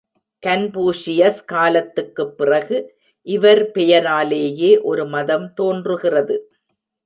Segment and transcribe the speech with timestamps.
[0.43, 2.77] Confucius காலத்துக்குப் பிறகு
[3.27, 6.51] இவர் பெயராலேயே ஒரு மதம் தோன்றுகிறது.